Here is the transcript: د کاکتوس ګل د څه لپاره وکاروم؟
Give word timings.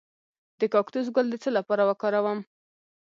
د 0.59 0.61
کاکتوس 0.73 1.07
ګل 1.15 1.27
د 1.31 1.35
څه 1.43 1.49
لپاره 1.57 1.83
وکاروم؟ 1.89 2.39